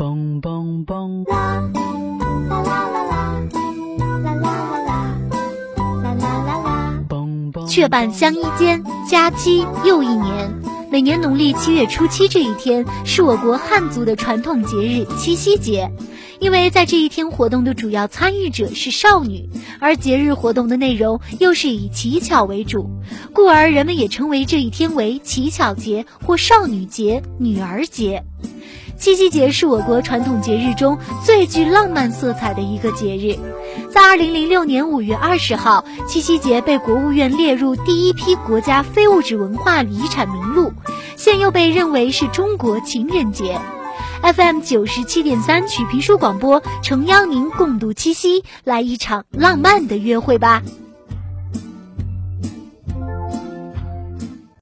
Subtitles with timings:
[0.00, 1.24] 蹦蹦蹦。
[1.28, 1.60] 啦
[2.48, 3.36] 啦啦啦啦，
[3.98, 4.48] 啦啦啦
[4.86, 5.14] 啦，
[6.02, 7.04] 啦啦啦啦。
[7.06, 7.66] 蹦蹦。
[7.66, 10.50] 雀伴相依间，佳期又一年。
[10.90, 15.92] 每年农历七月初七这一天，是我国汉族的传统节日七夕节。
[16.38, 22.88] 因为在这一天活动的主要参与者是少女，而节日活动的内容又是以乞巧为主，
[23.34, 28.24] 故而人们也称为这一天为乞巧节或少女节、女儿节。
[29.00, 33.38] 七夕节是我国传统节日中最具浪漫色彩的一个节日，
[33.90, 40.74] 在二零零六年五月二十号，七夕节被国务院列入第一批国家非物质文化遗产名录，
[41.16, 43.58] 现又被认为是中国情人节。
[44.22, 50.62] FM 九十七点三曲评书广播，诚邀您共度七夕，来一场浪漫的约会吧。